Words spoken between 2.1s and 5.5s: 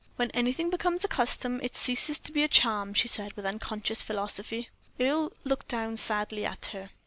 to be a charm," she said, with unconscious philosophy. Earle